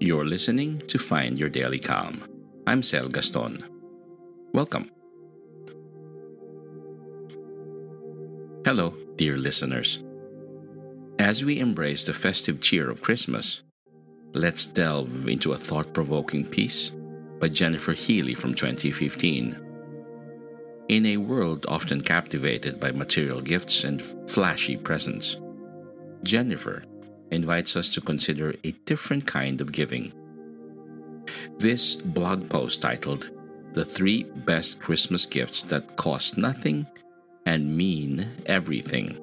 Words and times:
You're 0.00 0.26
listening 0.26 0.78
to 0.86 0.96
Find 0.96 1.40
Your 1.40 1.48
Daily 1.48 1.80
Calm. 1.80 2.22
I'm 2.68 2.84
Sel 2.84 3.08
Gaston. 3.08 3.58
Welcome. 4.52 4.92
Hello, 8.64 8.94
dear 9.16 9.36
listeners. 9.36 10.04
As 11.18 11.44
we 11.44 11.58
embrace 11.58 12.06
the 12.06 12.12
festive 12.12 12.60
cheer 12.60 12.88
of 12.88 13.02
Christmas, 13.02 13.64
let's 14.34 14.66
delve 14.66 15.26
into 15.26 15.52
a 15.52 15.58
thought 15.58 15.92
provoking 15.92 16.46
piece 16.46 16.92
by 17.40 17.48
Jennifer 17.48 17.92
Healy 17.92 18.34
from 18.34 18.54
2015. 18.54 19.58
In 20.88 21.06
a 21.06 21.16
world 21.16 21.66
often 21.68 22.02
captivated 22.02 22.78
by 22.78 22.92
material 22.92 23.40
gifts 23.40 23.82
and 23.82 24.00
flashy 24.30 24.76
presents, 24.76 25.40
Jennifer 26.22 26.84
invites 27.30 27.76
us 27.76 27.88
to 27.90 28.00
consider 28.00 28.54
a 28.64 28.72
different 28.84 29.26
kind 29.26 29.60
of 29.60 29.72
giving. 29.72 30.12
This 31.58 31.94
blog 31.94 32.48
post 32.48 32.82
titled 32.82 33.30
The 33.72 33.84
Three 33.84 34.24
Best 34.24 34.80
Christmas 34.80 35.26
Gifts 35.26 35.62
That 35.62 35.96
Cost 35.96 36.38
Nothing 36.38 36.86
and 37.44 37.76
Mean 37.76 38.28
Everything 38.46 39.18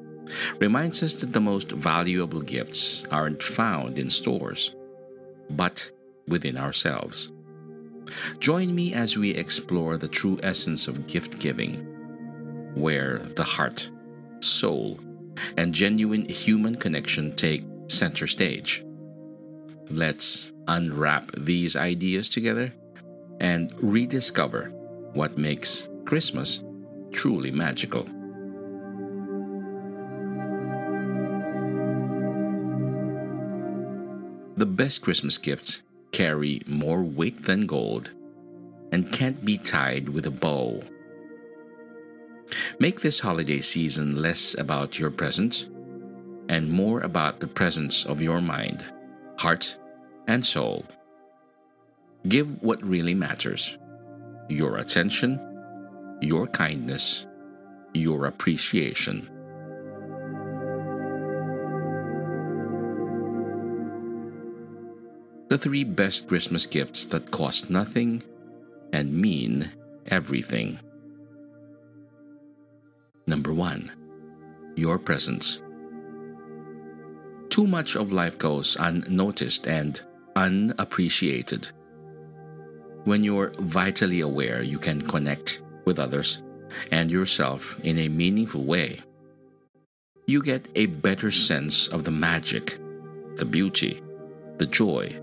reminds 0.60 1.04
us 1.04 1.14
that 1.22 1.34
the 1.34 1.40
most 1.42 1.72
valuable 1.72 2.42
gifts 2.42 3.06
aren't 3.12 3.44
found 3.44 4.00
in 4.00 4.10
stores, 4.10 4.76
but 5.50 5.92
within 6.28 6.58
ourselves. 6.58 7.32
Join 8.40 8.74
me 8.74 8.94
as 8.94 9.18
we 9.18 9.32
explore 9.32 9.98
the 9.98 10.08
true 10.08 10.40
essence 10.44 10.88
of 10.88 11.08
gift 11.08 11.40
giving, 11.40 11.76
where 12.76 13.20
the 13.36 13.44
heart, 13.44 13.90
soul, 14.40 15.00
and 15.58 15.74
genuine 15.74 16.28
human 16.30 16.76
connection 16.76 17.36
take 17.36 17.64
center 17.88 18.28
stage. 18.28 18.84
Let's 19.90 20.54
unwrap 20.68 21.32
these 21.38 21.76
ideas 21.76 22.30
together 22.30 22.74
and 23.40 23.72
rediscover 23.82 24.70
what 25.14 25.38
makes 25.38 25.88
Christmas 26.06 26.64
truly 27.12 27.52
magical. 27.52 28.04
The 34.58 34.66
best 34.66 35.02
Christmas 35.02 35.38
gifts 35.38 35.84
carry 36.12 36.62
more 36.66 37.04
weight 37.04 37.44
than 37.44 37.66
gold 37.66 38.12
and 38.92 39.12
can't 39.12 39.44
be 39.44 39.58
tied 39.58 40.10
with 40.10 40.26
a 40.26 40.32
bow. 40.32 40.82
Make 42.80 43.02
this 43.02 43.20
holiday 43.20 43.60
season 43.60 44.22
less 44.22 44.58
about 44.58 44.98
your 44.98 45.12
presents 45.12 45.70
and 46.50 46.72
more 46.72 47.02
about 47.02 47.40
the 47.40 47.48
presence 47.48 48.06
of 48.06 48.22
your 48.22 48.42
mind, 48.42 48.86
heart, 49.38 49.78
and 50.28 50.46
soul. 50.46 50.86
Give 52.28 52.62
what 52.64 52.84
really 52.84 53.14
matters 53.14 53.78
your 54.50 54.78
attention, 54.78 55.40
your 56.22 56.48
kindness, 56.48 57.26
your 57.94 58.26
appreciation. 58.26 59.30
The 65.48 65.58
three 65.58 65.84
best 65.84 66.28
Christmas 66.28 66.66
gifts 66.66 67.06
that 67.06 67.32
cost 67.32 67.70
nothing 67.70 68.24
and 68.92 69.14
mean 69.14 69.72
everything. 70.08 70.80
Number 73.28 73.54
one, 73.54 73.92
your 74.76 75.00
presence. 75.00 75.62
Too 77.56 77.68
much 77.68 77.96
of 77.96 78.12
life 78.12 78.38
goes 78.38 78.76
unnoticed 78.78 79.66
and 79.66 80.02
unappreciated. 80.36 81.70
When 83.06 83.24
you're 83.24 83.54
vitally 83.60 84.20
aware, 84.20 84.62
you 84.62 84.78
can 84.78 85.00
connect 85.00 85.64
with 85.86 85.98
others 85.98 86.44
and 86.92 87.10
yourself 87.10 87.80
in 87.80 87.98
a 87.98 88.10
meaningful 88.10 88.66
way. 88.66 89.00
You 90.28 90.44
get 90.44 90.68
a 90.76 90.88
better 90.88 91.32
sense 91.32 91.88
of 91.88 92.04
the 92.04 92.12
magic, 92.12 92.78
the 93.38 93.46
beauty, 93.46 94.02
the 94.58 94.66
joy 94.66 95.18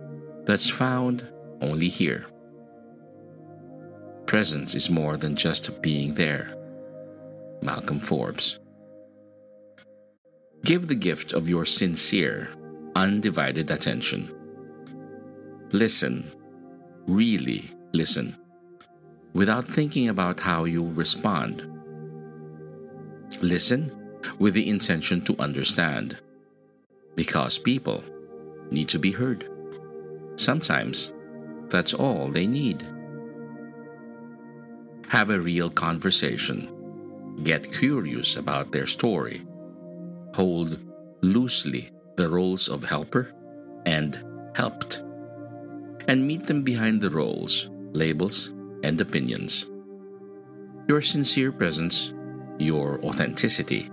that's 0.44 0.70
found 0.70 1.30
only 1.60 1.88
here. 1.88 2.24
Presence 4.24 4.74
is 4.74 4.88
more 4.88 5.18
than 5.18 5.36
just 5.36 5.82
being 5.82 6.14
there. 6.14 6.56
Malcolm 7.60 8.00
Forbes. 8.00 8.58
Give 10.64 10.86
the 10.86 10.94
gift 10.94 11.32
of 11.32 11.48
your 11.48 11.64
sincere, 11.64 12.48
undivided 12.94 13.70
attention. 13.70 14.32
Listen, 15.72 16.30
really 17.06 17.70
listen, 17.92 18.36
without 19.34 19.64
thinking 19.64 20.08
about 20.08 20.38
how 20.38 20.64
you'll 20.64 20.92
respond. 20.92 21.68
Listen 23.42 23.90
with 24.38 24.54
the 24.54 24.68
intention 24.68 25.20
to 25.22 25.36
understand, 25.40 26.18
because 27.16 27.58
people 27.58 28.04
need 28.70 28.88
to 28.88 29.00
be 29.00 29.10
heard. 29.10 29.48
Sometimes 30.36 31.12
that's 31.70 31.92
all 31.92 32.28
they 32.28 32.46
need. 32.46 32.86
Have 35.08 35.30
a 35.30 35.40
real 35.40 35.70
conversation. 35.70 36.70
Get 37.42 37.72
curious 37.72 38.36
about 38.36 38.70
their 38.70 38.86
story 38.86 39.44
hold 40.34 40.78
loosely 41.22 41.90
the 42.16 42.28
roles 42.28 42.68
of 42.68 42.84
helper 42.84 43.32
and 43.86 44.22
helped, 44.54 45.02
and 46.08 46.26
meet 46.26 46.44
them 46.44 46.62
behind 46.62 47.00
the 47.00 47.10
roles, 47.10 47.70
labels, 47.92 48.52
and 48.82 49.00
opinions. 49.00 49.66
Your 50.88 51.00
sincere 51.00 51.52
presence, 51.52 52.12
your 52.58 53.02
authenticity, 53.04 53.88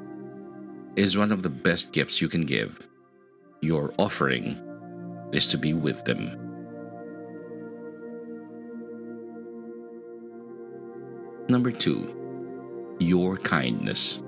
is 0.96 1.18
one 1.18 1.32
of 1.32 1.44
the 1.44 1.50
best 1.50 1.94
gifts 1.94 2.22
you 2.22 2.28
can 2.28 2.42
give. 2.42 2.88
Your 3.62 3.94
offering 3.98 4.58
is 5.32 5.46
to 5.48 5.58
be 5.58 5.74
with 5.74 6.04
them. 6.06 6.46
Number 11.48 11.72
two, 11.72 12.16
your 13.00 13.38
kindness. 13.38 14.22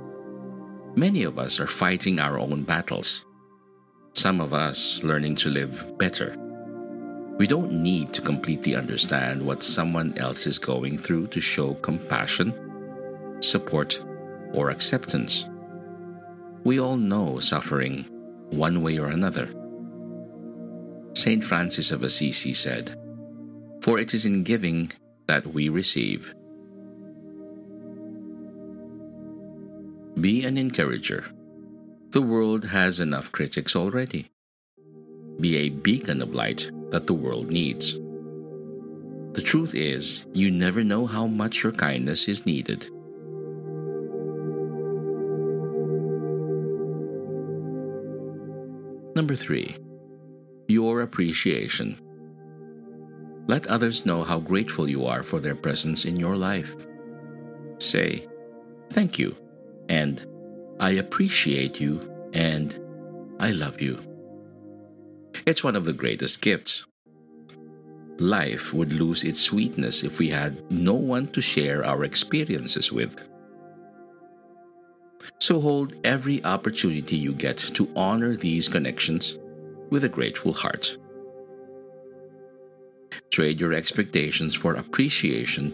Many 0.95 1.23
of 1.23 1.39
us 1.39 1.59
are 1.59 1.67
fighting 1.67 2.19
our 2.19 2.37
own 2.37 2.63
battles. 2.63 3.25
Some 4.13 4.41
of 4.41 4.53
us 4.53 5.01
learning 5.03 5.35
to 5.35 5.49
live 5.49 5.97
better. 5.97 6.35
We 7.37 7.47
don't 7.47 7.71
need 7.71 8.13
to 8.13 8.21
completely 8.21 8.75
understand 8.75 9.41
what 9.41 9.63
someone 9.63 10.17
else 10.17 10.45
is 10.45 10.59
going 10.59 10.97
through 10.97 11.27
to 11.27 11.39
show 11.39 11.75
compassion, 11.75 12.53
support, 13.39 14.03
or 14.53 14.69
acceptance. 14.69 15.49
We 16.65 16.79
all 16.79 16.97
know 16.97 17.39
suffering 17.39 18.05
one 18.49 18.83
way 18.83 18.99
or 18.99 19.07
another. 19.07 19.49
St. 21.13 21.43
Francis 21.43 21.91
of 21.91 22.03
Assisi 22.03 22.53
said, 22.53 22.95
For 23.81 23.97
it 23.97 24.13
is 24.13 24.25
in 24.25 24.43
giving 24.43 24.91
that 25.27 25.47
we 25.47 25.69
receive. 25.69 26.35
Be 30.21 30.45
an 30.45 30.55
encourager. 30.55 31.25
The 32.11 32.21
world 32.21 32.65
has 32.65 32.99
enough 32.99 33.31
critics 33.31 33.75
already. 33.75 34.29
Be 35.39 35.57
a 35.57 35.69
beacon 35.69 36.21
of 36.21 36.35
light 36.35 36.69
that 36.91 37.07
the 37.07 37.15
world 37.15 37.49
needs. 37.49 37.95
The 39.33 39.41
truth 39.43 39.73
is, 39.73 40.27
you 40.31 40.51
never 40.51 40.83
know 40.83 41.07
how 41.07 41.25
much 41.25 41.63
your 41.63 41.71
kindness 41.71 42.27
is 42.27 42.45
needed. 42.45 42.85
Number 49.15 49.35
three, 49.35 49.75
your 50.67 51.01
appreciation. 51.01 51.99
Let 53.47 53.65
others 53.65 54.05
know 54.05 54.21
how 54.21 54.39
grateful 54.39 54.87
you 54.87 55.07
are 55.07 55.23
for 55.23 55.39
their 55.39 55.55
presence 55.55 56.05
in 56.05 56.15
your 56.19 56.35
life. 56.35 56.75
Say, 57.79 58.27
Thank 58.91 59.17
you 59.17 59.40
and 59.91 60.25
I 60.79 60.91
appreciate 60.91 61.81
you 61.81 61.99
and 62.33 62.79
I 63.39 63.51
love 63.51 63.81
you. 63.81 63.99
It's 65.45 65.65
one 65.65 65.75
of 65.75 65.83
the 65.83 65.91
greatest 65.93 66.41
gifts. 66.41 66.85
Life 68.17 68.73
would 68.73 68.93
lose 68.93 69.25
its 69.25 69.41
sweetness 69.41 70.03
if 70.03 70.17
we 70.17 70.29
had 70.29 70.71
no 70.71 70.93
one 70.93 71.27
to 71.33 71.41
share 71.41 71.85
our 71.85 72.05
experiences 72.05 72.89
with. 72.89 73.27
So 75.39 75.59
hold 75.59 75.93
every 76.05 76.43
opportunity 76.45 77.17
you 77.17 77.33
get 77.33 77.57
to 77.57 77.91
honor 77.93 78.37
these 78.37 78.69
connections 78.69 79.37
with 79.89 80.05
a 80.05 80.09
grateful 80.09 80.53
heart. 80.53 80.97
Trade 83.29 83.59
your 83.59 83.73
expectations 83.73 84.55
for 84.55 84.75
appreciation, 84.75 85.73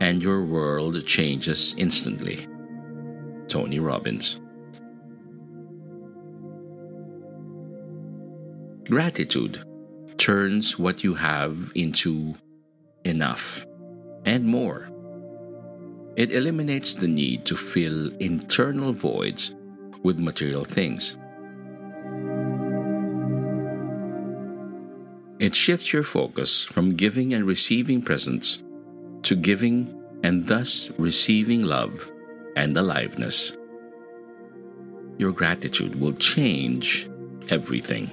and 0.00 0.20
your 0.20 0.42
world 0.42 1.06
changes 1.06 1.74
instantly. 1.78 2.48
Tony 3.48 3.78
Robbins. 3.78 4.40
Gratitude 8.84 9.64
turns 10.16 10.78
what 10.78 11.02
you 11.02 11.14
have 11.14 11.72
into 11.74 12.34
enough 13.04 13.66
and 14.24 14.44
more. 14.44 14.88
It 16.16 16.32
eliminates 16.32 16.94
the 16.94 17.08
need 17.08 17.44
to 17.46 17.56
fill 17.56 18.14
internal 18.18 18.92
voids 18.92 19.54
with 20.02 20.18
material 20.18 20.64
things. 20.64 21.18
It 25.38 25.54
shifts 25.54 25.92
your 25.92 26.02
focus 26.02 26.64
from 26.64 26.94
giving 26.94 27.34
and 27.34 27.44
receiving 27.44 28.00
presents 28.00 28.62
to 29.22 29.36
giving 29.36 29.92
and 30.22 30.46
thus 30.46 30.90
receiving 30.98 31.62
love 31.62 32.10
and 32.56 32.76
aliveness. 32.76 33.52
Your 35.18 35.32
gratitude 35.32 36.00
will 36.00 36.14
change 36.14 37.08
everything. 37.48 38.10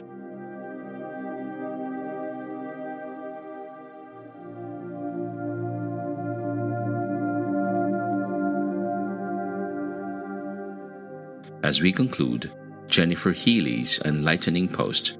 As 11.63 11.81
we 11.81 11.91
conclude 11.93 12.51
Jennifer 12.87 13.31
Healy's 13.31 13.99
enlightening 14.03 14.67
post, 14.67 15.17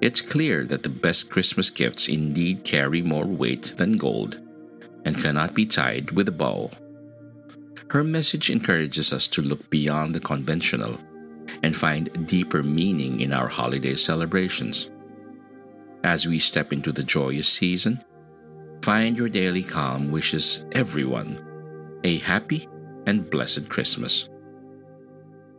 it's 0.00 0.20
clear 0.20 0.64
that 0.66 0.82
the 0.82 0.88
best 0.88 1.30
Christmas 1.30 1.70
gifts 1.70 2.08
indeed 2.08 2.64
carry 2.64 3.00
more 3.00 3.24
weight 3.24 3.74
than 3.76 3.92
gold 3.92 4.38
and 5.04 5.16
cannot 5.16 5.54
be 5.54 5.64
tied 5.66 6.10
with 6.10 6.28
a 6.28 6.32
bow. 6.32 6.70
Her 7.90 8.04
message 8.04 8.50
encourages 8.50 9.12
us 9.12 9.26
to 9.28 9.42
look 9.42 9.70
beyond 9.70 10.14
the 10.14 10.20
conventional 10.20 10.98
and 11.62 11.74
find 11.74 12.26
deeper 12.26 12.62
meaning 12.62 13.20
in 13.20 13.32
our 13.32 13.48
holiday 13.48 13.94
celebrations. 13.94 14.90
As 16.04 16.26
we 16.26 16.38
step 16.38 16.72
into 16.72 16.92
the 16.92 17.02
joyous 17.02 17.48
season, 17.48 18.04
find 18.82 19.16
your 19.16 19.30
daily 19.30 19.62
calm 19.62 20.10
wishes 20.10 20.66
everyone 20.72 21.40
a 22.04 22.18
happy 22.18 22.68
and 23.06 23.28
blessed 23.28 23.68
Christmas. 23.68 24.28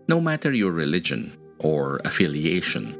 No 0.08 0.22
matter 0.22 0.52
your 0.52 0.72
religion 0.72 1.36
or 1.58 2.00
affiliation, 2.06 2.96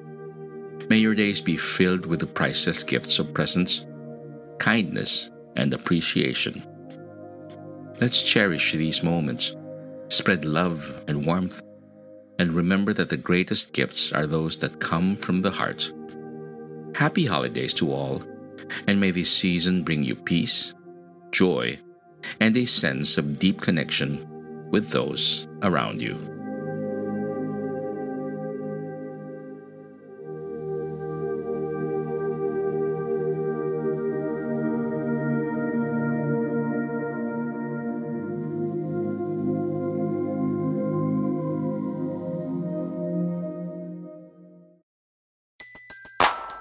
may 0.90 0.98
your 0.98 1.16
days 1.16 1.40
be 1.40 1.56
filled 1.56 2.06
with 2.06 2.20
the 2.20 2.28
priceless 2.28 2.84
gifts 2.84 3.20
of 3.20 3.34
presence, 3.34 3.86
kindness, 4.58 5.32
and 5.56 5.74
appreciation. 5.74 6.64
Let's 8.02 8.24
cherish 8.24 8.72
these 8.72 9.04
moments, 9.04 9.58
spread 10.08 10.46
love 10.46 11.04
and 11.10 11.26
warmth, 11.26 11.62
and 12.40 12.54
remember 12.54 12.94
that 12.94 13.10
the 13.10 13.18
greatest 13.18 13.74
gifts 13.74 14.14
are 14.14 14.26
those 14.26 14.56
that 14.60 14.80
come 14.80 15.18
from 15.18 15.42
the 15.42 15.52
heart. 15.52 15.92
Happy 16.96 17.26
holidays 17.26 17.74
to 17.74 17.92
all, 17.92 18.24
and 18.88 19.02
may 19.02 19.12
this 19.12 19.30
season 19.30 19.84
bring 19.84 20.04
you 20.04 20.16
peace, 20.16 20.74
joy, 21.32 21.78
and 22.40 22.56
a 22.56 22.64
sense 22.66 23.18
of 23.18 23.38
deep 23.38 23.60
connection 23.60 24.26
with 24.72 24.92
those 24.92 25.50
around 25.64 26.02
you. 26.02 26.39